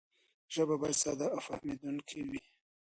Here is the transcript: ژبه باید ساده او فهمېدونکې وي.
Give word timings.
ژبه 0.53 0.75
باید 0.81 0.99
ساده 1.03 1.25
او 1.33 1.39
فهمېدونکې 1.47 2.19
وي. 2.29 2.41